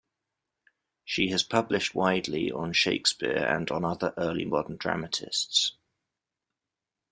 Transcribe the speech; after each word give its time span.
She 1.05 1.29
has 1.29 1.43
published 1.43 1.93
widely 1.93 2.51
on 2.51 2.73
Shakespeare 2.73 3.37
and 3.45 3.69
on 3.69 3.85
other 3.85 4.15
early 4.17 4.45
modern 4.45 4.77
dramatists. 4.77 5.73